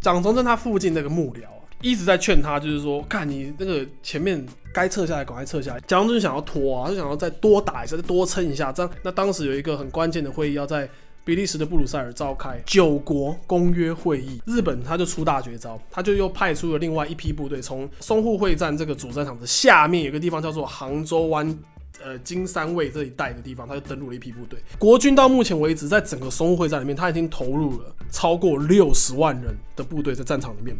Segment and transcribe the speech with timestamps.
[0.00, 5.80] 蒋中正他附近那个幕僚啊，一直在劝他，就是说，看你那个前面该撤下来，赶快撤下来。
[5.86, 8.72] 蒋中正想要拖啊，他就想要再多打一下，再多撑一下。
[8.72, 10.88] 这样，那当时有一个很关键的会议要在
[11.22, 21.58] 比利时的布鲁塞尔召开九国公约会议，日本他就出大绝招，他就又派出了另外一批部队，从淞沪会战这个主战场的下面有个地方叫做杭州湾。
[22.02, 24.58] 呃，金山卫这一带的地方，他就登陆了一批部队。
[24.78, 30.76] 国军到目前为止，在整个淞沪会战里面，他已经投入了超过六十万人的部队在战场里面。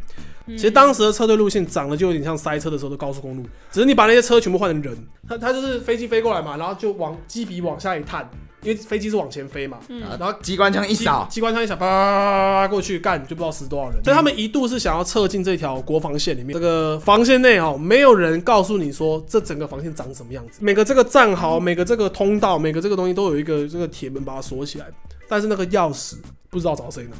[0.46, 4.96] 其实当时的车队路线长得就有点像塞车的时候的高速公路，只是你把那些车全部换成人，
[5.29, 8.29] 他他就是飞机飞过来嘛，然后就往机鼻往下一探。
[8.63, 9.79] 因为飞机是往前飞嘛，
[10.19, 14.03] 然后机关枪一扫，机关枪一扫，叭叭叭叭过去干，就不知道死多少人。
[14.05, 16.53] 所以他们一度是想要撤进这条国防线里面。
[16.53, 20.59] 这个防线内哦，没有人告诉你说这整个防线长什么样子。
[20.61, 24.87] 每个这个战壕，每个这个通道，每个这个东西都有一个这个铁门把它锁起来，
[25.29, 26.17] 但是那个钥匙
[26.51, 27.17] 不知道找谁拿。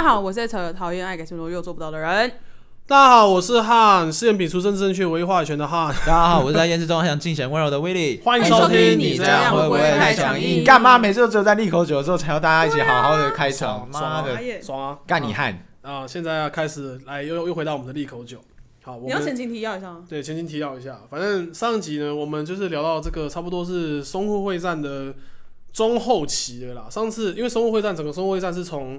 [0.00, 2.32] 家好，我是扯讨厌爱给什么又做不到的人。
[2.86, 5.94] 大家好，我是汉，试验比出政治正确、唯一话语权的汉。
[6.06, 8.18] 大家好，我是在验视中很想尽显温柔的威力。
[8.24, 10.64] 欢迎收听，你这样会不会太强硬？
[10.64, 13.86] 干嘛每次都只有在利口酒的时候才要大家一起好好的开场？
[13.92, 14.98] 妈的，爽啊！
[15.06, 16.06] 干你汉啊！
[16.06, 18.38] 现在要开始来，又又回到我们的利口酒。
[18.82, 20.02] 好，你要前情提要一下吗？
[20.08, 20.98] 对，前情提要一下。
[21.10, 25.14] 反正上一集呢，我们就是聊到这个，差不多是淞沪会战的
[25.74, 26.86] 中后期的啦。
[26.88, 28.98] 上次因为淞沪会战，整个淞沪会战是从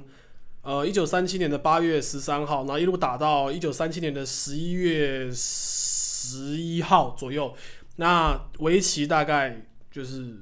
[0.63, 7.53] 呃，一九三七年的八月十三号，然后一路打到一九三七年的十一月十一号左右，
[7.95, 10.37] 那为期大概就是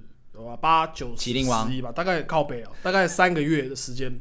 [0.59, 4.11] 八九十一吧，大概靠北啊，大概三个月的时间。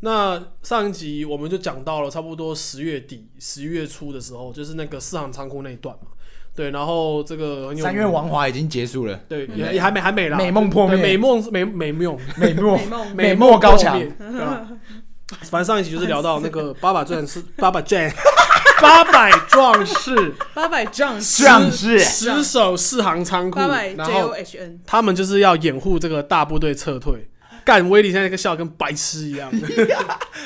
[0.00, 6.08] 那上一集我们就讲到了差不多十月底、十一月初的时候，就是那个四行仓库那一段嘛。
[6.54, 12.18] 对，然后这个三月王华已经结束了，对，也也还没还没啦，美梦破灭，美梦美美梦。
[12.36, 13.16] 美梦。
[13.16, 14.00] 美梦高墙。
[15.50, 18.10] 反正上一集就是聊到那个 八百壮士，八百壮，
[18.80, 23.60] 八百壮士，八百壮士，壮士，死守四行仓库，
[23.96, 24.34] 然后
[24.86, 27.28] 他们就是要掩护这个大部队撤退。
[27.64, 29.52] 干威利现在一个笑跟白痴一样，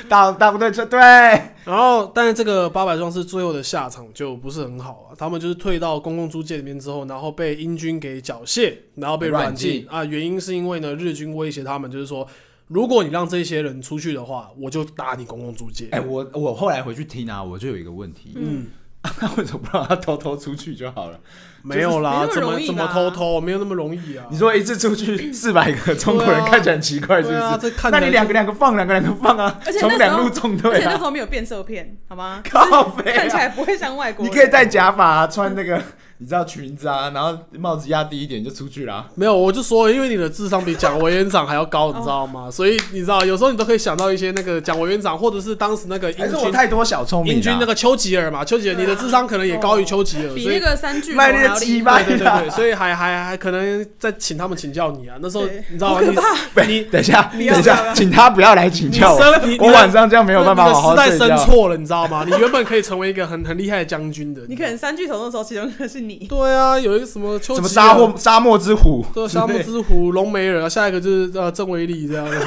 [0.09, 0.99] 大大部队撤退。
[0.99, 5.15] 然后，但是这个八百壮士最后的下场就不是很好啊。
[5.17, 10.05] 他们就是退到公共租界里面之后，然后被英军给缴械，然后被软禁啊。
[10.05, 12.27] 原因是因为呢，日军威胁他们，就是说。
[12.73, 15.89] 如果你让这些人出去的话，我就打你公共租界。
[15.93, 18.69] 哎，我我后来回去听啊，我就有一个问题，嗯，
[19.21, 21.21] 那为什么不让他偷偷出去就好了？
[21.65, 23.41] 没有啦，怎么怎么偷偷？
[23.41, 24.27] 没有那么容易啊！
[24.31, 27.73] 你说一次出去四百个中国人，看起来很奇怪，是不是？
[27.91, 30.73] 那你两个两个放，两个两个放啊，从两路纵队。
[30.73, 32.41] 而且那时候没有变色片，好吗？
[32.43, 34.27] 看起来不会像外国。
[34.27, 35.81] 你可以戴假发，穿那个。
[36.23, 39.09] 你知道裙子啊，然后帽子压低一点就出去啦。
[39.17, 42.49] 没有，我就说，因为你的智商比蒋委员长还要高，你知道吗？
[42.49, 52.01] 所以你知道，有时候你都可以想到一些那个蒋委员长，或者是当时那个英军太多小聪明，英军那个丘吉尔嘛，丘吉尔，你的智商可能也高于丘吉尔，比 那个三句卖力气吧？
[52.01, 55.17] 对对对，所以还还还可能再请他们请教你啊。
[55.21, 56.01] 那时候你知道吗？
[56.01, 59.21] 你 你等一下，等一下， 请他不要来请教我。
[59.59, 61.13] 我晚上这样没有办法好好睡觉。
[61.13, 62.25] 时代生错了，你知道吗？
[62.25, 64.43] 你原本可以成为一个很很厉害的将军的。
[64.49, 66.29] 你可能三巨头的时候，其中一个是你。
[66.29, 66.97] 对啊，有。
[66.97, 72.39] 一个什么什么沙漠沙漠之虎，对，沙漠之虎龙梅人啊，下一个就是呃郑威力这样的。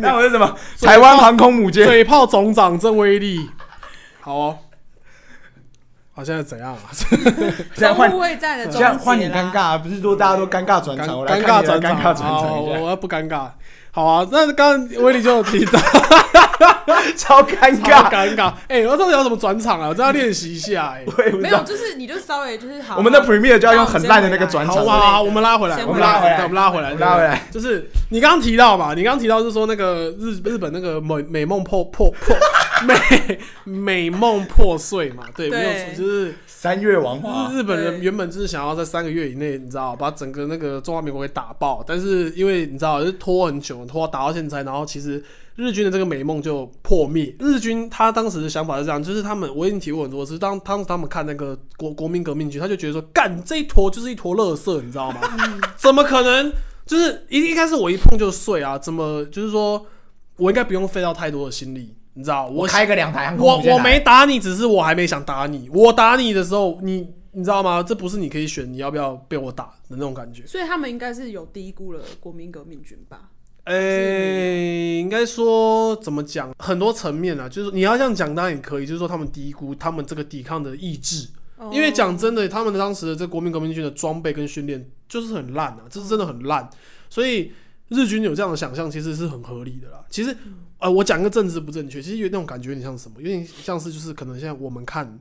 [0.00, 0.54] 那我是什么？
[0.82, 3.50] 台湾航空母舰水炮总长郑威力。
[4.20, 4.58] 好哦，
[6.14, 6.78] 好，现在怎样啊？
[6.92, 7.18] 现
[7.76, 13.48] 在换在的，现在换你尴尬，不是说大家都尴尬转场，尴尬转尴尬转场，我要不尴尬。
[13.90, 15.78] 好啊，那刚刚威力就有提到，
[17.16, 18.52] 超尴尬，尴尬。
[18.68, 19.88] 哎，我到底要怎么转场啊？
[19.88, 20.94] 我真要练习一下。
[20.96, 21.04] 哎，
[21.40, 22.96] 没有，就是你就稍微就是好。
[22.96, 24.84] 我们的 Premiere 就要用很烂的那个转场。
[24.84, 27.42] 好，我们拉回来，我们拉回来，我们拉回来，拉回来。
[27.50, 32.36] 就是你刚刚提到嘛，你刚刚提到是说那个日日本那个美美梦破破破
[32.82, 35.24] 美美梦破碎嘛？
[35.36, 36.34] 对，没有错，就是。
[36.64, 41.84] 三月王华，日本人原本就是想要在三个月以内，你知道，把整个那个中华民国给打爆。
[41.86, 45.22] 但是因为你知道，是拖很久，拖打到现在，然后其实
[45.56, 47.36] 日军的这个美梦就破灭。
[47.38, 55.20] 日军他当时的想法是这样，就是他们我已经提过很多次，当 当时他们看那个国国民革命军，他就觉得说，干这一坨就是一坨垃圾，你知道吗？
[55.76, 56.50] 怎么可能？
[56.86, 58.78] 就是一一开始我一碰就碎啊？
[58.78, 59.84] 怎么就是说
[60.36, 61.94] 我应该不用费到太多的心力？
[62.14, 65.68] 你知道，我开个两台，我我没打你，只是我还没想打你。
[65.72, 67.82] 我打你的时候，你你知道吗？
[67.82, 70.46] 这不是你可以选你要不要被我打的那种感觉。
[70.46, 73.30] 所以他们应该是有低估了国民革命军吧？
[73.64, 76.54] 诶，应该说怎么讲？
[76.58, 81.28] 很多层面啊，就是你要这样讲当然也可以，就是说他们低估他们这个抵抗的意志。
[81.72, 86.68] 因为讲真的，他们当时的这国民革命军的装备跟训练就是很烂啊，这是真的很烂。
[87.08, 87.52] 所以
[87.88, 90.04] 日军有这样的想象，其实是很合理的啦。
[90.08, 90.36] 其实，
[90.78, 93.20] 呃，我讲个政治不正确，其实有那种感觉有点像什么？
[93.20, 95.18] 有点像是就是可能现在我们看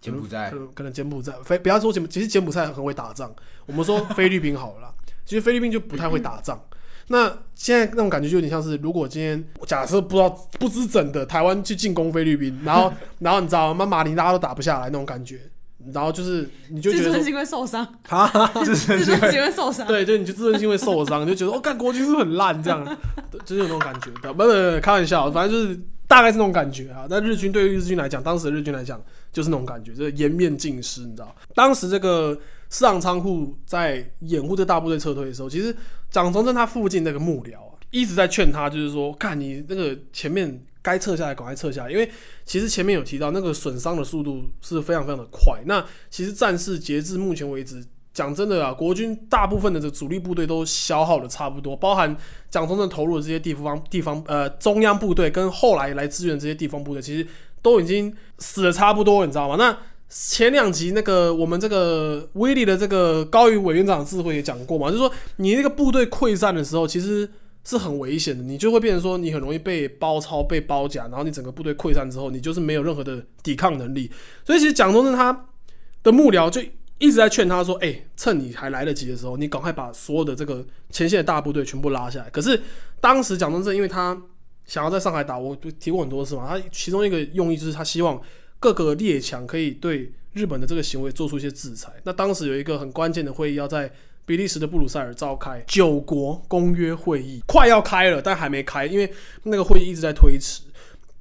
[0.00, 3.34] 柬埔寨，可能可能柬埔寨，非不要说柬，其实柬埔寨很会打仗。
[3.66, 6.62] 我们说菲律宾好了， 其实菲律宾就不太会打仗。
[7.08, 13.84] 那现在那种感觉就有点像是，如果今天假设不知道不知怎的台湾去进攻菲律宾，然后 然后你知道吗？
[13.84, 15.40] 马尼拉都打不下来那种感觉。
[15.92, 18.26] 然后就是，你就觉得自尊心会受伤 啊，
[18.64, 22.84] 自尊心会受伤，对，就你就自尊心会受伤，就觉得哦，干国军是很烂这样，
[23.44, 24.10] 就是有那种感觉。
[24.22, 27.06] 不不不，开玩笑，反正就是大概是那种感觉啊。
[27.10, 29.02] 那日军对于日军来讲，当时的日军来讲
[29.32, 31.34] 就是那种感觉，就是颜面尽失，你知道。
[31.54, 32.38] 当时这个
[32.70, 35.74] 市场仓库在掩护这大部队撤退的时候，其实
[36.10, 40.64] 蒋中正他附近那个幕僚啊，一直在劝他，就是说，看你那个前面。
[40.84, 42.08] 该撤下来，赶快撤下来，因为
[42.44, 45.58] 其实前面有提到那个损伤的速度是非常非常的快。
[45.64, 47.82] 那其实战事截至目前为止，
[48.12, 52.14] 讲真的啊，国军大部分的这主力部队都消耗的差不多，包含
[52.50, 57.26] 蒋中正投入的这些地方地方呃中央部队跟后来来支援这些地方部队，其实
[57.62, 59.56] 都已经死的差不多，你知道吗？
[59.56, 59.74] 那
[60.10, 67.30] 前两集那个我们这个威力的这个高于委员长智慧也讲过嘛，就是说你那个部队溃散的时候，其实。
[67.66, 74.10] 是很危险的，你就会变成说，你很容易被包抄、被包夹，然后你整个部队溃散之后，你就是没有任何的抵抗能力。
[74.44, 75.46] 所以其实蒋中正他
[76.02, 76.60] 的幕僚就
[76.98, 82.60] 一直在劝他说：“哎，趁你还来得及的时候，你赶快把所有的这个前线的大部队全部拉下来。”可是
[83.00, 84.20] 当时蒋中正因为他
[84.66, 88.20] 想要在上海打，我提过很多次嘛，他其中一个用意就是他希望
[88.60, 91.90] 各个列强可以对日本的这个行为做出一些制裁。
[92.02, 93.90] 那当时有一个很关键的会议要在。
[94.26, 99.12] 比利时的布鲁塞尔召开九国公约会议，快要开了，但还没开，因为
[99.42, 100.62] 那个会议一直在推迟。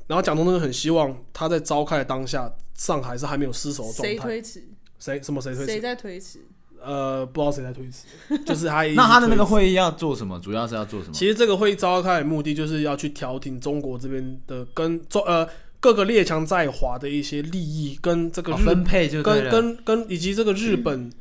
[0.07, 4.09] 然后蒋中正很希望他在召开的当下，上海是还没有失守的状态。
[4.09, 4.63] 谁推迟？
[4.99, 5.21] 谁？
[5.21, 5.41] 什么？
[5.41, 5.71] 谁推迟？
[5.71, 6.39] 谁在推迟？
[6.81, 8.83] 呃，不知道谁在推迟，就是他。
[8.93, 10.39] 那他的那个会议要做什么？
[10.39, 11.13] 主要是要做什么？
[11.13, 15.47] 其实这个会议召开的目的，就是要去调停中国这边的跟中呃
[15.79, 21.11] 各个列强在华的一些利益，跟这个分配，就跟跟跟以及这个日本。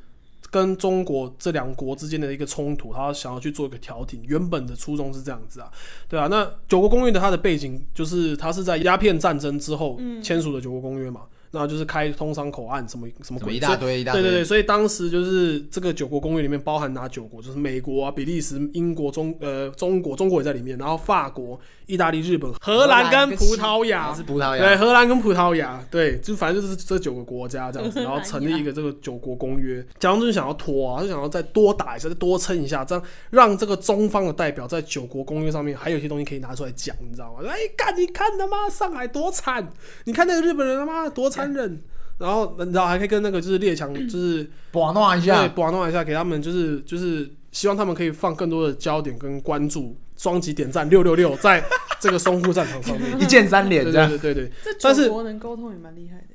[0.53, 5.73] 跟中国这两国之间的一个冲突，他想要去做一个调停，原本的初衷是这样子啊，
[6.07, 11.23] 对啊，那九国公约的它的背景就是它是在鸦片战争之后签署的九国公约嘛。
[11.53, 17.41] 那就是开通商口岸什么什么鬼一大堆一大堆，对对对，所以当时就是这个九国公约里面包含哪九国？
[17.41, 29.85] 就是美国啊、比利时、英国、中呃中国，中国也在里面，然后法国、意大利、日本、荷兰跟葡萄牙是葡萄牙，对，荷兰跟葡萄牙，对，就反正就是这九个国家这样子，然后成立一个这个九国公约。
[29.99, 37.41] 蒋中正想要拖啊，就想要再多打一下，再多撑一下，这样让这个中方的代表在九国公约上面还有一些东西可以拿出来讲，你知道吗？
[37.47, 39.69] 哎，干你看他妈上海多惨，
[40.05, 41.83] 你看那个日本人他妈多残忍。
[42.19, 51.65] 然后，然后还可以跟那个就是列强， 就是把弄一下，对，把弄一下，给他们就是就是希望他们可以放更多的焦点跟关注，双击点赞六六六， 在
[51.99, 54.53] 这个淞沪战场上面一键三连，对对对对。
[54.79, 56.27] 这九国能沟通也蛮厉害的。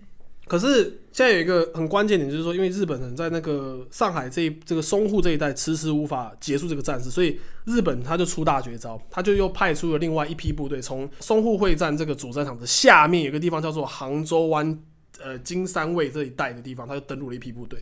[0.45, 0.83] 可是
[1.13, 14.77] 现在有一个很关键点，就是说，因为日本人在那个上海这一这个淞沪这一带迟迟无法结束这个战事，所以日本他就出大绝招，他就又派出了另外一批部队，从淞沪会战这个主战场的下面有个地方叫做杭州湾。
[15.23, 17.79] 呃，金三卫这一带的地方，他就登陆了一批部队，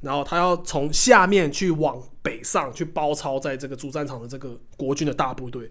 [0.00, 5.68] 然后他要从下面去往北上去包抄在这个主战场的这个国军的大部队。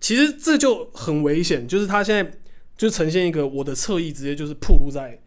[0.00, 2.38] 其实这就很危险，就是他现在
[2.76, 5.18] 就呈现一个我的侧翼直接就是暴露在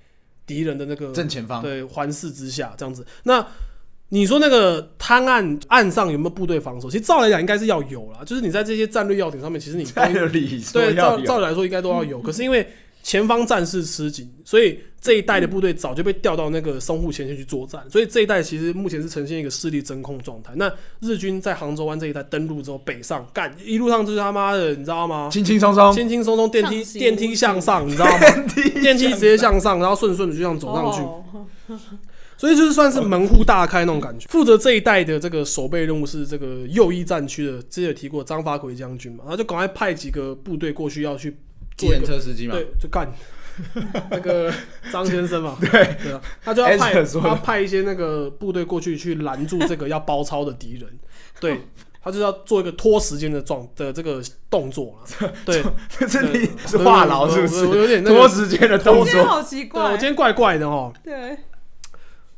[0.45, 3.05] 敌人的那个正前方，对环视之下这样子。
[3.23, 3.45] 那
[4.13, 6.89] 你说那个滩岸岸上有没有部队防守？
[6.89, 9.83] 其实照来讲应该是要有啦，就是你在这些战略要点上面，其实你
[10.73, 12.21] 对照照理来说应该都要有。
[12.21, 12.65] 可是因为
[13.03, 20.53] 前方战事吃紧，所以这一代的部队早就被调到那个淞沪前线去作战，所以这一代其实目前是呈现一个势力真空状态。
[20.55, 25.29] 那日军在杭州湾这一带登陆之后，北上干一路上就是他妈的，你知道吗？
[25.31, 28.19] 轻轻松松，轻轻松松，电梯电梯向上，你知道吗？
[28.81, 31.77] 电梯直接向上，然后顺顺的就这样走上去。
[32.37, 34.27] 所以就是算是门户大开那种感觉。
[34.29, 41.35] 负责这一代的这个守备任务是这个右翼战区的，之前有提过张发奎将军嘛，然后就赶快派几个部队过去要去。
[41.87, 43.11] 电车司机嘛，对，就干。
[44.09, 44.51] 那个
[44.91, 45.69] 张先生嘛， 对。
[46.01, 50.89] 对啊，他就要派他派一些那个部队过去去拦住这个要包抄的敌人，
[51.39, 51.61] 对
[52.01, 55.61] 他就要做一个拖时间的状的这个动作了，对，
[56.07, 57.65] 这里是话痨是不是？
[57.65, 61.37] 我有点拖时间的动作，好奇怪，我今天怪怪的哦，对。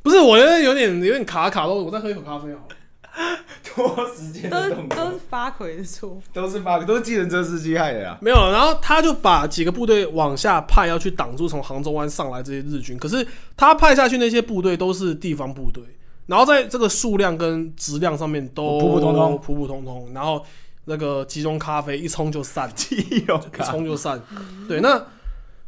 [0.01, 2.75] 不是，我觉得有点有点卡卡的，我再喝一口咖啡好了。
[3.63, 8.17] 拖时间都是的动作都是发奎的错，都是发都是计程车司机害的啊。
[8.21, 12.97] 没有，然后他就把几个部队往下派，要去挡住从杭州湾上来这些日军。
[12.97, 15.83] 可是他派下去那些部队都是地方部队，
[16.27, 20.11] 然后在这个数量跟质量上面都普普通通普普通通。
[20.13, 20.43] 然后
[20.85, 22.95] 那个集中咖啡一冲就散， 基
[23.27, 24.21] 友一冲就散。
[24.67, 25.01] 对，那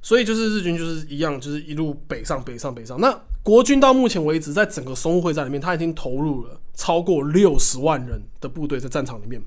[0.02, 3.00] 所以就是日军就是一样，就是一路北上北上北上。
[3.00, 9.42] 那国军到目前为止，在整个淞沪会战里面，他已经投入了超过六十万人的部队在战场里面。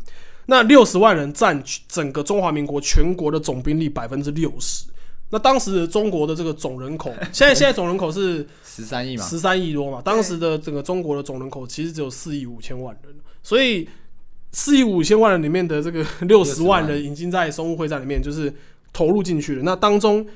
[0.47, 4.87] 那六十万人占整个中华民国全国的总兵力百分之六十。
[5.31, 10.01] 那当时中国的这个总人口， 现在现在总人口是十三亿嘛，十三亿多嘛。
[10.03, 13.87] 当时的整个中国的总人口其实只有四亿五千万人，所以
[14.53, 18.51] 四亿五千万人里面的这个 六十万人已经在淞沪会战里面就是
[18.91, 19.63] 投入进去了。
[19.63, 20.27] 那当中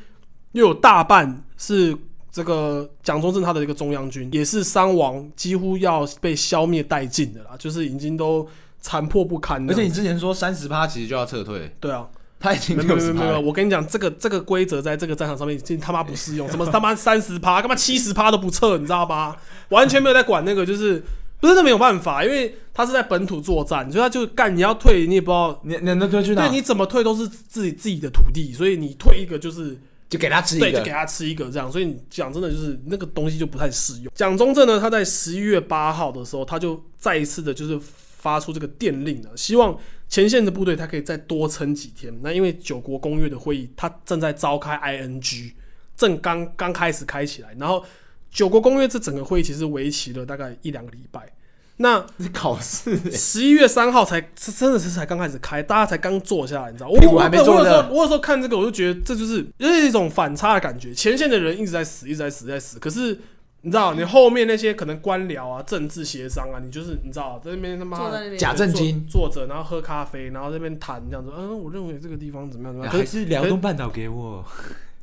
[0.52, 1.96] 又有大半是
[2.32, 8.48] 这个蒋中正他的一个中央军，也是伤亡几乎要被消灭殆尽的啦，就是已经都
[8.80, 9.68] 残破不堪。
[9.70, 12.08] 而且你之前说三十趴其实就要撤退，对啊。
[12.44, 19.36] 他已经没有没有没有，我跟你讲，这个这个规则在这个战场上面已经他妈不适用， 什么他妈三十趴，干嘛七十趴都不撤，你知道吗？
[19.68, 21.00] 完全没有在管那个，就是
[21.38, 26.48] 不是那没有办法，因为他是在本土作战，所以他就干你要退，你也不知道你你能退去哪？
[26.48, 29.78] 对，你怎么退都是自己自己的土地，所以你退一个就是
[30.12, 31.72] 就给他吃一个，对，就给他吃一个这样。
[31.72, 34.12] 所以你讲真的就是那个东西就不太适用。
[34.14, 39.78] 蒋中正呢，他在十一月八号的时候，他就再一次的就是发出这个电令了，希望。
[40.08, 42.12] 前线的部队，他可以再多撑几天。
[42.22, 45.52] 那因为九国公约的会议，他正在召开，ING
[45.96, 47.48] 正刚刚开始开起来。
[47.58, 47.82] 然后
[48.30, 51.32] 九国公约这整个会议其实为期了大概一两个礼拜。
[51.82, 56.88] 那你考试十一月三号才真的是才刚开始开，大家才刚坐下来，你知道？
[56.88, 60.94] 我我还没坐我有时候我有时候看这个，我就觉得这就是就是一种反差的感觉。
[60.94, 62.78] 前线的人一直在死，一直在死，在死。
[62.78, 63.18] 可是
[63.62, 67.98] 你知道，你后面那些可能官僚啊、政治协商啊，你就是你知道，在那边他妈
[68.38, 71.32] 假正经坐着，然后喝咖啡，然后那边谈这样子。
[71.36, 72.94] 嗯，我认为这个地方怎么样怎么样？
[72.94, 74.44] 可是辽东半岛给我。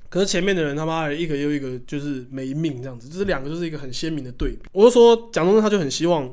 [0.09, 4.61] 可是前面的人他妈的一个又一个就是没命这样子，就是两个就是一个很鲜明的对比。
[4.71, 6.27] 我就说蒋中正他就很希望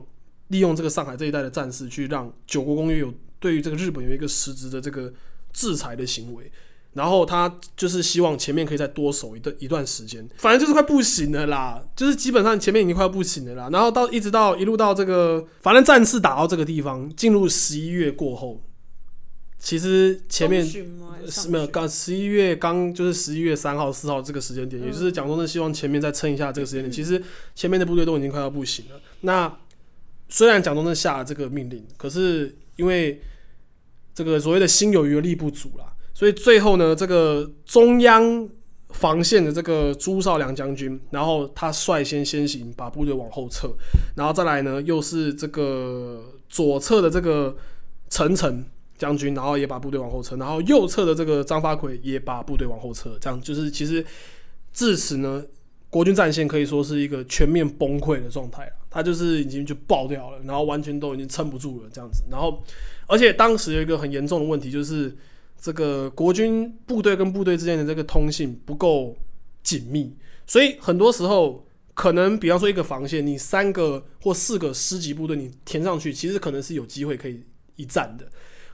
[0.48, 5.12] 利用这个上海这一带的战事，去让九国公约有对于这个日本有一个实质的这个
[5.52, 6.50] 制裁的行为。
[6.94, 13.68] 然后他就是希望前面可以再多守一段一段时间，反正就是快不行了啦，就是基本上前面已经快要不行了啦。
[13.70, 18.62] 然后到一直到一路到这个，反正战事打到这个地方，进入十一月过后，
[19.58, 20.64] 其实前面
[21.28, 26.90] 是没有刚十一月刚就是十一月三号四号这个时间点，也就是蒋中正希望前面再撑一下这个时间点。
[26.90, 27.22] 其实
[27.54, 28.98] 前面的部队都已经快要不行了。
[29.20, 29.54] 那
[30.28, 33.20] 虽然蒋中正下了这个命令，可是因为
[34.14, 35.92] 这个所谓的心有余而力不足啦。
[36.14, 38.48] 所以最后呢，这个中央
[38.88, 43.68] 防线的这个朱绍良将军，然后他率先先行把部队往后撤，
[44.16, 47.54] 然后再来呢，又是这个左侧的这个
[48.08, 48.64] 陈诚
[48.96, 54.02] 将军，然后也把部队往后撤，然后右侧的这个张发奎也把部队往后撤，这样就是其实
[54.72, 55.44] 至此呢，
[55.90, 62.62] 国军战线可以说是一个全面崩溃的状态了，他就是已经就爆掉了，然后完全都已经撑不住了这样子，然后
[63.06, 65.16] 而且当时有一个很严重的问题就是。
[65.58, 69.16] 这个国军部队跟部队之间的这个通信不够
[69.62, 70.14] 紧密，
[70.46, 77.42] 所以很多时候可能，比方说一个防线，你三个或四个师级部队你填上去，其实可能是有机会可以
[77.76, 78.26] 一战的。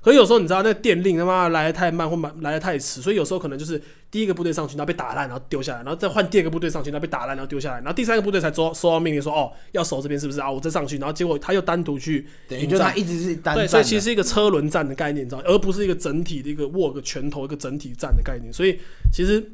[0.02, 3.80] 可有时候你知道那电令他妈来的太慢或慢来的太迟，所以有时候可能就是
[4.10, 10.50] 第一个部队上去，然后被打烂，然后丢下来，然后再换第二个部队上去，然后被打烂，然后丢下来，然后第三个部队才收收到命令说哦要守这边是不是啊？
[10.50, 18.52] 我再上去，然后结果他又单独去，等于就他一直是单对，所以其实是一个车轮战的概念，你知道，而不是一个整体的一个握个拳头一个整体战的概念。
[18.52, 18.80] 所以
[19.12, 19.52] 其实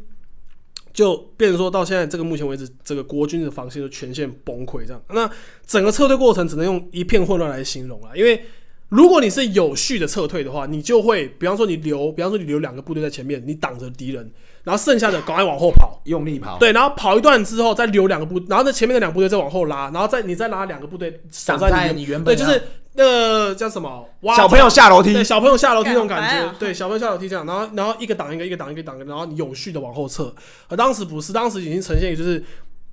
[0.94, 5.02] 就变成说到现在这个目前为止，这个国军的防线就全线崩溃这样。
[5.10, 5.30] 那
[5.66, 8.42] 整个撤退过程只能用一片混乱来形容了，因为。
[8.88, 14.30] 如果你是有序的撤退的话，你就会，比方说你留，比方说你留两个部队在前面，你挡着敌人，
[14.64, 16.56] 然后剩下的赶快往后跑，用力跑。
[16.58, 22.34] 对，然后跑一段之后再留两个部，然后那前面的两部队再往后拉，然后再你再拉两个部队挡在你原本。
[22.34, 22.62] 对，就是
[22.94, 24.08] 那个叫什么？
[24.34, 25.12] 小朋友下楼梯。
[25.12, 26.50] 对，小朋友下楼梯那种感觉。
[26.58, 30.34] 对，小朋友下楼梯这样，然后然后一个挡一个，一个挡一个挡一个，然后你有序的往后撤。
[30.68, 32.42] 而当时不是，当时已经呈现就是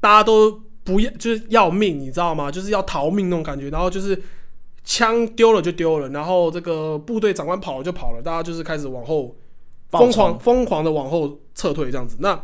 [0.01, 2.51] 大家都不要，就是要命，你知道吗？
[2.51, 4.21] 就是要逃命那种感觉，然后就是。
[4.85, 9.35] 枪丢了就丢了，然后这个部队长官跑了就跑了，大家就是开始往后
[9.89, 12.15] 疯狂疯狂的往后撤退这样子。
[12.19, 12.39] 那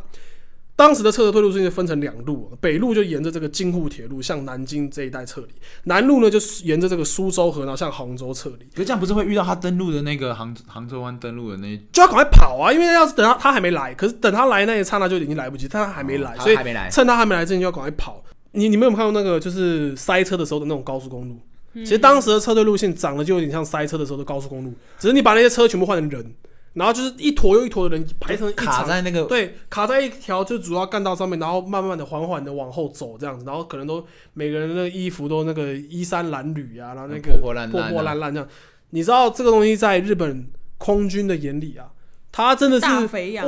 [0.76, 5.50] 当时的撤退路线分成两路，北路就沿着这个京沪铁路向南京这一带撤离，
[5.84, 8.66] 南路呢就沿着这个苏州河然后向杭州撤离。
[8.74, 11.78] 可这样不是会遇到他登陆的那个杭杭州湾登陆的那？
[11.92, 12.74] 就要赶快跑啊！
[12.74, 16.56] 因为要是等他他还没来，可是等他来那一刹那就已经来不及，他还没来，所以
[16.90, 18.24] 趁他还没来之前就要赶快跑。
[18.54, 21.38] 你你们有没有看到那个就是塞车的时候的那种高速公路？
[21.74, 26.34] 其实当时的车队路线长得就有点像塞车的时候的高速公路，只是你把那些车全部换成人，
[26.74, 38.50] 然后就是一坨又一坨的人排成一卡在那个对卡在一条就主要干道上面，然后慢慢的缓缓的往后走这样子，然后可能都每个人的衣服都那个衣衫褴褛啊，然后那个破破烂破破烂烂这样。
[38.90, 40.46] 你知道这个东西在日本
[40.78, 41.88] 空军的眼里啊？
[42.34, 42.86] 他真的是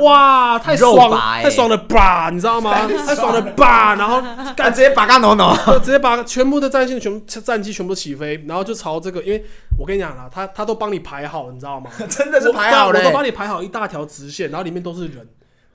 [0.00, 1.10] 哇，太爽，
[1.42, 2.86] 太爽了吧，你知道吗？
[3.06, 4.22] 太爽了吧，然后
[4.54, 9.42] 干直接把干挪挪， 直接把全部的战线全部战机全部起飞，然后就朝这个，因为
[9.78, 11.90] 我跟你讲了，他他都帮你排好，你知道吗？
[12.08, 15.26] 真的是排好了，我都帮你排好一大条直线，然后里面都是人，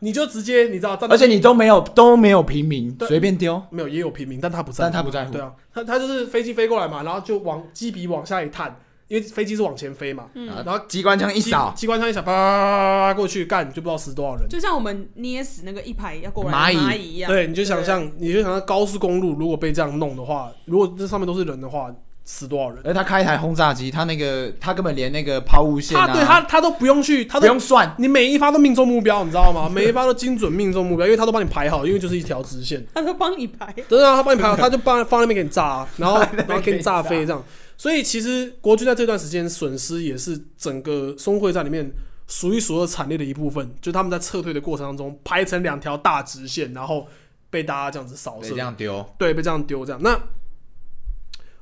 [0.02, 8.78] 你就直接你知道，而且你都没有都没有平民，随便丢，没有也有平民，但他不在，但他不在乎，对啊，他他就是飞机飞过来嘛，然后就往机鼻往下一探。
[9.10, 14.48] 因为飞机是往前飞嘛，然后机关枪一扫，机关枪一扫，叭过去干，就不知道死多少人。
[14.48, 17.30] 就像我们捏死那个一排要过来蚂蚁一样。
[17.30, 21.92] 对，你就想象，你就想象高速公路如果被这样弄的话，如果这上面都是人的话，
[22.24, 22.80] 死多少人？
[22.86, 29.68] 而他开一台轰炸机，他那个他根本连那个抛物线，他对他他都不用去，他都不用算，你每一发都命中目标，你知道吗？
[29.68, 32.86] 每一发都精准命中目标，因为他都帮你排好，因为就是一条直线。
[32.94, 33.74] 他都帮你排。
[33.88, 37.44] 对啊，他帮你排好，他就放放那边给你炸，然后 然后给你炸飞这样。
[37.80, 41.90] 所以其实国军在这段时间损失也是整个淞沪战里面
[42.28, 47.08] 数一数二惨烈的一部分，就他们在撤退的过程当中排成两条大直线，然后
[47.50, 50.02] 被大家这样子扫射，被这样丢，对，被这样丢这样。
[50.04, 50.22] 那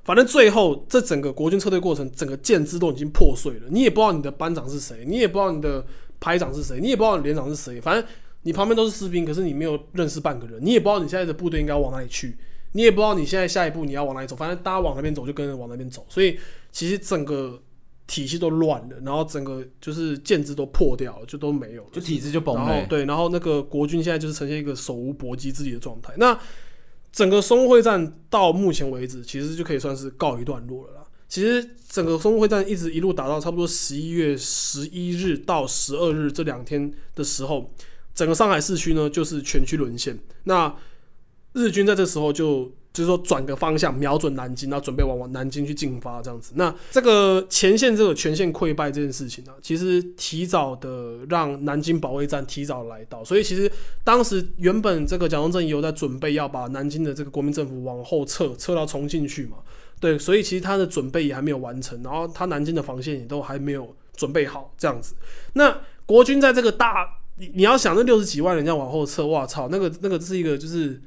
[0.04, 5.86] 反正最后这整个国军撤退过程，整个舰只都已经破碎了，你也不知道你的班长是谁，你也不知道你的
[6.20, 8.04] 排长是谁，你也不知道你连长是谁，反正
[8.42, 12.36] 你旁边都是士兵，可是你没有认识半个人，你也不知道你现在的部队应该往哪里去。
[12.78, 16.38] 你也不知道你现在下一步你要往哪里走，反正大家往那边走就跟着往那边走，所以
[16.72, 17.60] 其实整个
[18.06, 22.86] 体系都乱了，然后整个就是建制都破掉了，就都没有，就体制就崩了。
[22.86, 26.14] 对，然后那个国军现在就是呈现一个手无搏击之力的状态。
[26.18, 26.40] 那
[27.12, 31.04] 整个淞沪会战到目前为止，其实就可以算是告一段落了啦。
[31.28, 37.74] 其实整个淞沪会战一直一路打到差不多十一月十一日到十二日这两天的时候，
[38.14, 40.16] 整个上海市区呢就是全区沦陷。
[40.44, 40.76] 那
[41.58, 46.54] 日军在这时候就就是说转个方向，瞄准南京，然后准备往往南京去进发，这样子。
[46.56, 53.72] 那这个前线这个全线溃败这件事情呢，其实提早的让南京保卫战提早来到，所以其实
[54.04, 59.58] 当时原本这个蒋中正也有在准备要把南京的这个国民政府往后撤，撤到重庆去嘛。
[60.00, 65.14] 对，所以其实他的准备也还没有完成，然后他南京的防线也都还没有准备好，这样子。
[65.54, 71.00] 那国军在这个大，你你要想那六十几万人这样往后撤，哇操，那个那个是一个就是。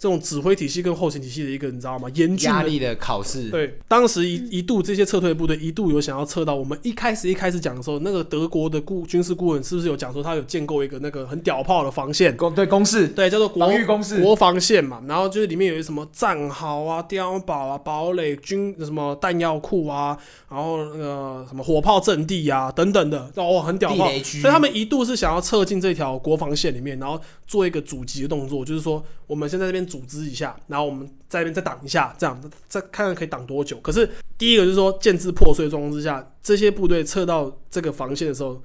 [0.00, 2.08] 这种指挥体系跟后勤体系的一个，你知道吗？
[2.14, 3.50] 严峻压力的考试。
[3.50, 12.34] 对，当时一一度这些撤退部队一度有想要撤到我们一开始一开始讲的时候，那个德国的顾军事顾问是不是有讲说他有建构一个那个很屌炮的防线？
[12.34, 15.02] 攻对攻势，对叫做防御攻势国防线嘛。
[15.06, 20.16] 然后就是里面有一什么战壕啊、碉堡啊、堡垒、军什么弹药库啊，
[20.48, 24.08] 然后那个什么火炮阵地啊等等的，哦，很屌炮。
[24.22, 29.80] 所以他们一度是想要撤进这条国防线里面，然后做一个阻击的动作，就是说我们先在这边。
[29.90, 33.76] 组织一下，然后我们在那边再挡一下，这样再看看可以挡多久。
[33.78, 38.62] 可是第一个就是说，建制破碎状况之下，这些部队撤到这个防线的时候，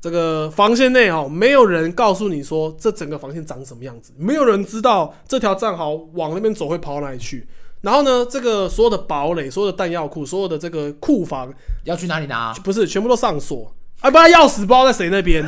[0.00, 7.46] 这个防线内哦，没有人告诉你说这整个防线长什么样子，没有人知道这条战壕往那边走会跑到哪里去。
[7.82, 11.52] 然后呢，这个所有的堡垒、所有的弹药库、所有的这个库房
[11.84, 12.54] 要去哪里拿？
[12.64, 15.44] 不是全部都上锁，啊，不然钥匙不知道在谁那边。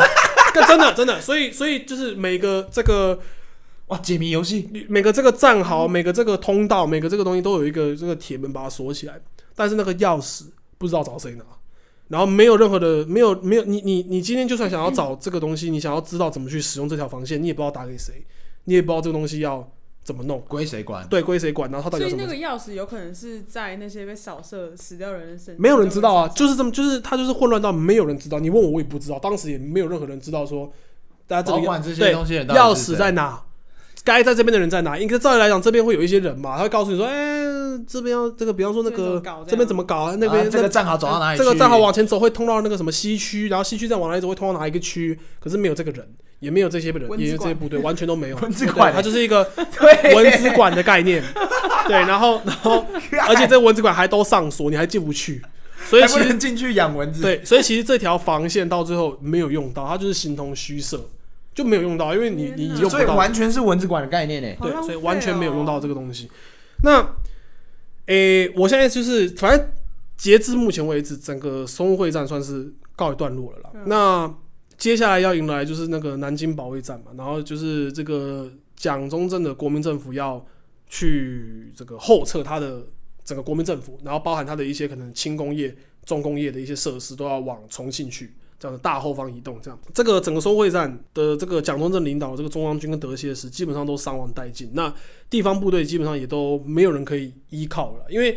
[0.67, 3.19] 真的真的，所以所以就是每个这个。
[3.89, 3.99] 哇！
[3.99, 9.21] 解谜游戏，每个这个战壕，每个这个通道，每个这个东西都有一个这个铁门把它锁起来，
[9.55, 10.45] 但是那个钥匙
[10.77, 11.45] 不知道找谁拿，
[12.09, 18.25] 然后没有任何的，没有没有，你你你今天就算想要找这个东西，你想要知道怎么去使用这条防线，你也不知道打给谁，
[18.65, 19.67] 你也不知道这个东西要
[20.05, 21.07] 怎么弄，归谁管？
[21.09, 21.71] 对，归谁管？
[21.71, 28.39] 然后他到底所以那个钥匙有可能是在那些被扫射死掉人的身，没有人知道啊，就是这么，就是他就是混乱到没有人知道。
[28.39, 30.71] 你问我，我也不知道，当时也没有任何人知道说
[31.27, 31.59] 大家这个
[31.97, 33.43] 对钥匙在哪。
[34.05, 34.99] 该在这边的人在哪？
[34.99, 37.43] 应该照理来讲，这边会有一些人嘛，他会告诉你说：“哎，
[37.87, 40.17] 这边要这个，比方说那个这边怎么搞啊？
[40.19, 41.39] 那边这个战壕走到哪里？
[41.39, 45.19] 这个战壕往前走会通到那个什么西区，然后西区再往哪里走会通到哪一个区？
[45.41, 46.07] 可是没有这个人，
[46.41, 48.37] 也没有这些人，也有这些部队，完全都没有。
[48.39, 49.49] 文字馆，它就是一个
[50.15, 51.23] 文字馆的概念。
[51.87, 52.85] 对，然后然后，
[53.29, 55.43] 而且这文字馆还都上锁，你还进不去。
[55.87, 57.23] 所以其实进去养蚊子。
[57.23, 61.01] 对，所以其实这条防线到最后没有用到，它就是形同虚设。
[61.59, 64.49] 就没有用到，因为你你用不到，完全是文字馆的概念呢。
[64.61, 66.31] 对，所以完全没有用到这个东西。
[66.85, 67.05] 那，
[68.07, 69.69] 诶，我现在就是反正
[70.17, 73.71] 截至目前为止，整个淞沪会战算是告一段落了啦。
[73.87, 74.33] 那
[74.77, 80.47] 接下来要迎来就是那个南京保卫战嘛，然后就是这个蒋中正的国民政府要
[80.87, 82.87] 去这个后撤他的
[83.25, 88.33] 整个国民政府，然后包含他的一些可能轻工业、重工业的一些设施都要往重庆去。
[88.59, 94.93] 这样的大后方移动，这样这个整个收会战的这个蒋中正领导这个中央军跟德械师基本上都伤亡殆尽，那
[95.31, 98.05] 地方部队基本上也都没有人可以依靠了。
[98.11, 98.37] 因为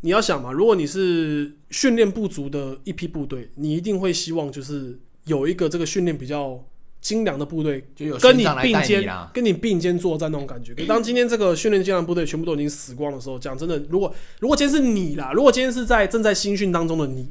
[0.00, 6.64] 你要想嘛，如果你是训练不足的一批部队，你一定会希望就是有一个这个训练比较
[7.02, 10.72] 精良的部队，就有跟你并肩跟你并肩作战那种感觉。
[10.86, 17.30] 当今天这个训练精良部队全部都已经死光的时候，讲真的，如果如果今天是你啦，如果今天是在正在新训当中的你。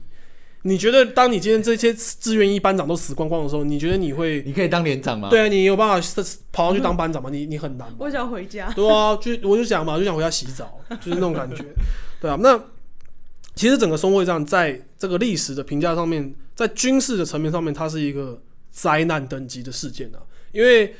[0.67, 4.43] 你觉得，当你今天这些志愿一班长都死光光的时候，你觉得你会？
[4.45, 5.30] 你可以当连长吗？
[5.30, 6.08] 对啊，你有办法
[6.51, 7.30] 跑上去当班长吗？
[7.32, 7.88] 你你很难。
[7.97, 8.69] 我想回家。
[8.73, 11.63] 对啊，就我就想嘛，就想回家洗澡，就是那种感觉。
[12.19, 12.62] 对啊，那
[13.56, 20.19] 其实整个松会战在这个历史的评价上面，在军事的层面上面，它是一个灾难等级的事件啊。
[20.51, 20.93] 因为，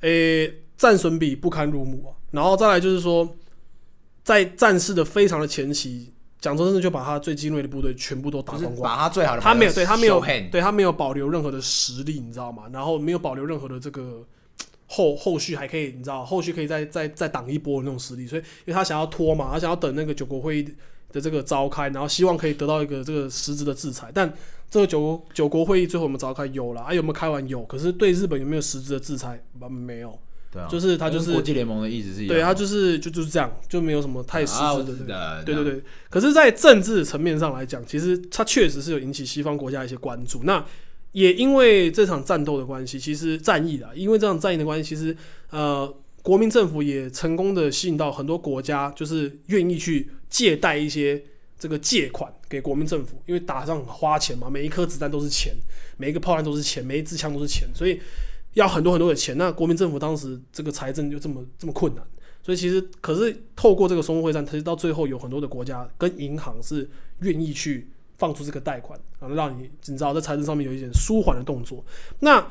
[0.00, 2.16] 诶，战损比不堪入目啊。
[2.30, 3.36] 然后再来就是说，
[4.24, 6.14] 在战事的非常的前期。
[6.40, 12.64] 蒋中正就把他最精锐的部队全部都打光光，把他最好的他没有对他没有对他没有保留任何的实力，你知道吗？
[12.72, 14.26] 然后没有保留任何的这个
[14.86, 20.62] 后后续还可以，你知道后续可以再再再挡一波的那种实力，所以因为他想要拖嘛，他想要等那个九国会议
[21.12, 24.10] 的这个召开，然后希望可以得到一个这个实质的制裁。
[24.14, 24.32] 但
[24.70, 27.62] 这个九九国会议最后我们召开有了，啊有没有开完有？
[27.64, 29.42] 可是对日本有没有实质的制裁？
[29.68, 30.18] 没有。
[30.52, 35.80] 对啊，就是他就是国际联盟的意思是，对他就是就就是这样，就没有什么太实质的，对对对。
[36.08, 40.40] 可是，在政治层面上来讲，其实他确实是有引起西方国家一些关注。
[40.42, 40.64] 那
[41.12, 45.16] 也因为这场战斗的关系，其实战役啊，因为这场战役的关系，其实
[45.50, 51.22] 呃，国民政府也成功的吸引到很多国家，就是愿意去借贷一些
[51.60, 55.54] 这个借款给国民政府，因为打仗花钱嘛，每一颗子弹都是钱，
[55.96, 58.00] 每一个炮弹都是钱，每一支枪都是钱，所以。
[58.54, 62.04] 要很多很多的钱，那国民政府当时这个财政就这么这么困难，
[62.42, 71.84] 所以其实可是透过这个淞沪会战，其实到最后有很多的国家跟银行是愿意去放出这个贷款，然后让你你知道在财政上面有一点舒缓的动作。
[72.18, 72.44] 那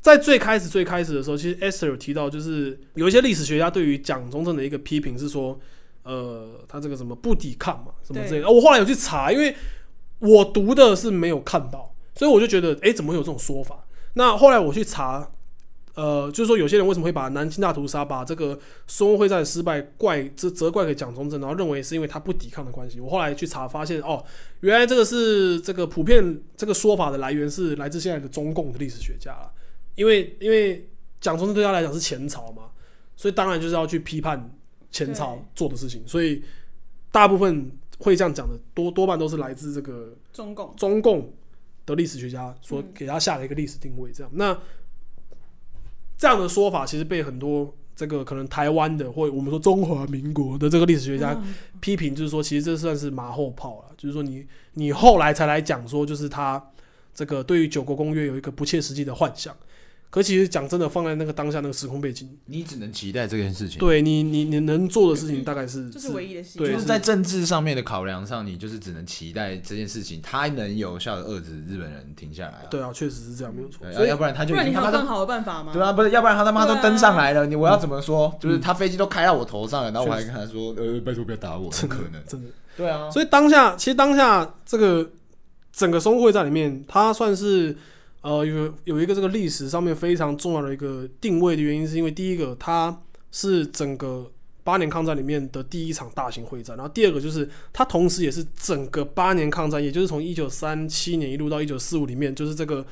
[0.00, 5.58] 在最开始最开始的时候，其实 Esther 有提到，就是有一些历史学家对于蒋中正的一个批评是说，
[6.02, 8.50] 呃，他这个什么不抵抗嘛，什么之类的。
[8.50, 9.54] 我后来有去查，因为
[10.18, 13.86] 我读的是没有看到，所以我就觉得，哎，怎么有这种说法？
[14.14, 15.30] 那后来我去查。
[15.94, 22.98] 呃，就是说，有些人为什么会把南京大屠杀、把这个淞沪会战失败怪责责怪给蒋中正，然后认为是因为他不抵抗的关系。
[22.98, 24.24] 我后来去查发现，哦，
[24.58, 29.38] 原来这个是这个普遍这个说法的来源是来自现在的中共的历史学家。
[29.94, 30.84] 因为因为
[31.20, 32.64] 蒋中正对他来讲是前朝嘛，
[33.14, 34.52] 所以当然就是要去批判
[34.90, 36.02] 前朝做的事情。
[36.08, 36.42] 所以
[37.12, 41.32] 大部分会这样讲的多多半都是来自这个中共中共
[41.86, 44.10] 的历史学家所给他下了一个历史定位。
[44.10, 44.58] 这样那。
[46.24, 51.38] 这样的说法其实被很多这个可能台湾的或我们说中华民国的这个历史学家
[51.80, 56.70] 批评，就是说其实这算是马后炮了，就是说你你后来才来讲说，就是他
[57.14, 59.54] 这个对于九国公约有一个不切实际的幻想。
[60.14, 63.80] 可其实讲真的，放在那个当下那个时空背景，你只能期待这件事情。
[63.80, 72.64] 对你，你你能做的事情大概是，这是唯一的，对，就是在政治上面的考量上，你就是只能期待这件事情，它能有效的遏制日本人停下来。
[72.70, 73.90] 对啊，确实是这样，没有错。
[73.92, 75.72] 所以要不然他就，不然你还有更好的办法吗？
[75.72, 78.32] 对啊，不是，要不然他他妈都登上来了，你我要怎么说？
[78.38, 82.48] 就是他飞机都开到我头上了，然后我还跟他说，呃，拜托不要打我，不可能， 真的。
[82.76, 85.10] 对啊，所以当下，其实当下这个
[85.72, 87.76] 整个淞沪会战里面，他算是。
[88.24, 94.32] 呃，有有一个这个历史上面非常重要的一个定位的原因，是因为第一个，它是整个
[94.62, 102.82] 八年抗战里面的第一场大型会战，然后第二个就是它同时也是整个八年抗战，也就是从一九三七年一路到一九四五里面，就是这个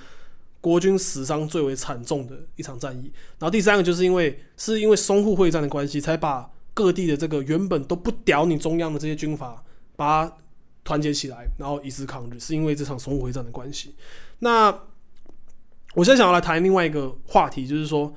[0.61, 3.11] 国军死伤最为惨重的一场战役。
[3.39, 9.65] 然后第三个就是因为是因为淞沪会战的关系，才把各地的这个原本都不屌你中央的这些军阀，
[9.97, 10.37] 把它
[10.85, 13.95] 团结起来，然后以示抗日，是因为这场淞沪会战的关系。
[14.41, 14.79] 那
[15.95, 18.13] 我现在想要来谈另外一个话题，就是说，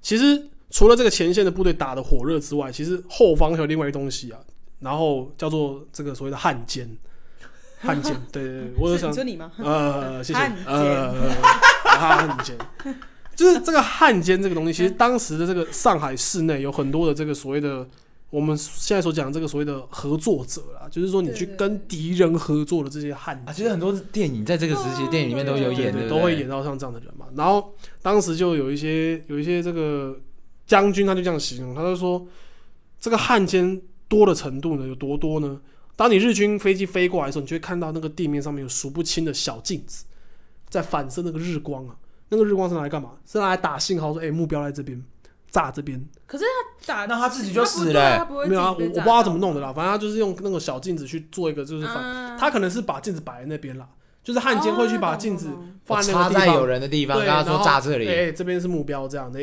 [0.00, 4.38] 其实除了这个前线的部队打的火热之外，其实后方还有另外一个东西啊，
[4.80, 6.88] 然后叫做这个所谓的汉奸。
[7.80, 9.52] 汉奸，对对对，我想说你吗？
[9.58, 10.40] 呃，谢谢。
[10.66, 11.14] 呃，
[11.84, 12.56] 汉奸，
[13.36, 17.86] 就是这个汉奸这个东西，其实当时的这个上海市内有很多的这个所谓的。
[18.30, 27.26] 我们现在所讲这个所谓的合作者啦，就是说你去跟敌人合作的这些汉啊，其实很多电影在这个时期电影里面都有演的，都会演到像这样的人嘛。
[27.34, 30.14] 然后当时就有一些有一些这个
[30.66, 32.26] 将军，他就这样形容，他就说
[33.00, 35.58] 这个汉奸多的程度呢有多多呢？
[35.96, 40.04] 当你日军飞机飞过来的时候，你就会看到那个地面上面有数不清的小镜子
[40.68, 41.96] 在反射那个日光啊，
[42.28, 43.12] 那个日光是拿来干嘛？
[43.26, 45.02] 是拿来打信号说，哎，目标在这边。
[45.58, 46.00] 炸这边。
[46.24, 48.28] 可是他打，那他自己就死了。
[48.46, 49.72] 没有啊，我我不知道他怎么弄的啦。
[49.72, 53.88] 反正他就是用那个小镜子去做一个，就是反，他可能是把镜子摆在那边啦。
[54.22, 55.48] 就是汉奸会去把镜子
[55.84, 59.40] 放在那个地方，有人的地方，跟他说炸这里，哎，这边是目标，这样的，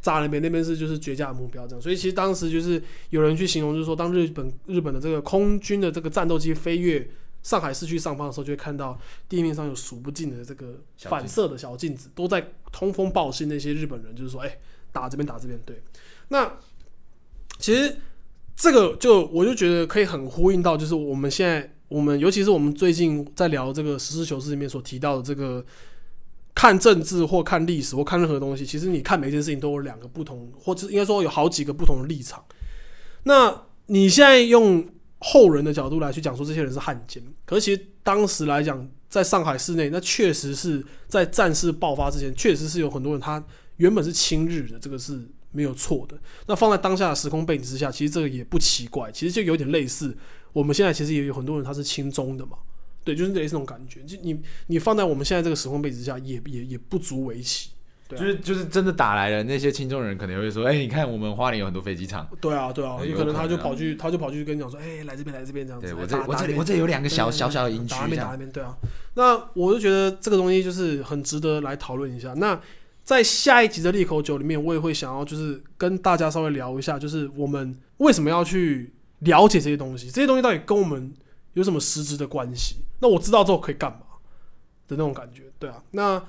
[0.00, 1.82] 炸那边，那边是就是绝佳的目标，这样。
[1.82, 7.08] 所以其实当时就是有人去形容，就是说当日本日本的这个空军的这个战斗机飞越
[7.42, 8.96] 上海市区上方的时候，就会看到
[9.28, 14.58] 地面上有数不尽的这个反射的小镜子，都在通风报信那些日本人，就是说，哎，
[14.96, 15.82] 打这边打这边，对。
[16.28, 16.50] 那
[17.58, 17.96] 其实
[18.56, 21.72] 这个就我就觉得可以很呼应到，就是我们现在。
[21.88, 25.64] 我们尤其是我们最近在聊这个实事求是里面所提到的这个
[26.52, 32.44] 看政治或看历史或看任何东西，其实你看每件事情都有两个不同，或者应该说有好几个不同的立场。
[33.22, 34.84] 那你现在用
[35.20, 43.40] 后人的角度来去讲说这些人是汉奸，可是其实当时来讲，在上海市内，那确实是在战事爆发之前，确实是有很多人他
[43.76, 45.20] 原本是亲日的，这个是
[45.52, 46.18] 没有错的。
[46.46, 50.16] 那放在当下的时空背景之下，其实这个也不奇怪，其实就有点类似。
[50.52, 52.58] 我们现在其实也有很多人他是轻中的嘛，
[53.04, 54.02] 对，就是类似那种感觉。
[54.02, 57.70] 就你你放在我们现在这个时空背景之下，也也也不足为奇。
[58.08, 68.50] 对，就是就是真的打来了，那些轻中人可能会说：“哎，你看我们花莲有很多飞机场。”对啊，对啊，有可能他就跑去他就跑去跟你讲说：“哎，来这边来这边这样子。”我这我这我这有两个小小小的营区，打那边打那边。
[68.50, 68.76] 对啊，
[69.14, 72.32] 那我就觉得这个东西就是很值得来讨论一下。
[72.34, 72.58] 那
[73.06, 78.92] 在下一集的利口酒里面，我也会想要就是跟大家稍微聊一下，就是我们为什么要去。
[79.20, 81.10] 了解这些东西，这些东西到底跟我们
[81.54, 82.76] 有什么实质的关系？
[83.00, 84.00] 那我知道之后可以干嘛
[84.86, 85.82] 的那种感觉，对啊。
[85.92, 86.22] 那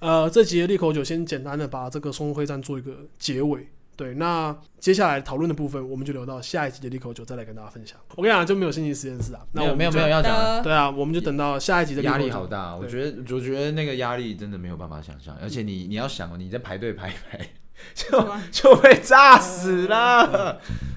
[0.00, 3.68] 呃，这集的利口酒先简单的把这个松会战做一个结尾，
[4.02, 4.14] 对。
[4.14, 7.98] 那接下来讨论的部分，我们就留到下一集的利口酒再来跟大家分享。
[8.16, 17.46] 我跟你讲，就没有心情实验室啊，没有没有没有要讲，对啊，我们就等到下一集的压力好大，我觉得我觉得那个压力真的没有办法想象，而且你你要想，你在排队排一排。
[17.96, 18.06] 就
[18.52, 20.52] 就被炸死了。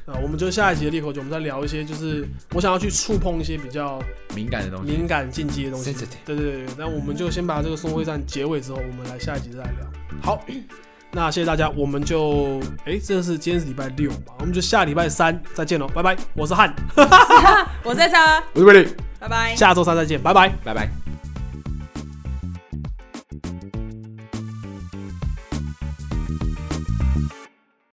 [0.06, 4.00] 啊，我们就下一集的裂口酒，我们再聊一些，就是我想要去触碰一些比较
[4.36, 5.92] 敏感的东西，敏感禁忌的东西。
[6.24, 9.72] 对对对，那我们就先把这个松会站结尾之后，我们来下一集再聊。
[10.22, 10.46] 好，
[11.16, 16.14] 那谢谢大家，我们就哎，这是今天是礼拜六嘛，我们就下礼拜三再见喽，拜拜。
[16.34, 16.76] 我是汉，
[17.84, 18.18] 我在这，
[18.54, 21.15] 我是威利，拜拜，下周三再见，拜拜，拜拜。